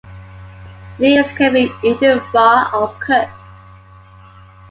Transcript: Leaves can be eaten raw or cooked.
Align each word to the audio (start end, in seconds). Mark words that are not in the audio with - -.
Leaves 0.97 1.31
can 1.33 1.53
be 1.53 1.71
eaten 1.83 2.19
raw 2.33 2.71
or 2.73 2.87
cooked. 2.99 3.29